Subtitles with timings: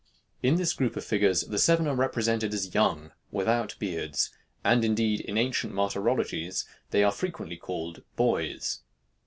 [0.41, 4.31] In this group of figures, the seven are represented as young, without beards,
[4.63, 8.79] and indeed in ancient martyrologies they are frequently called boys.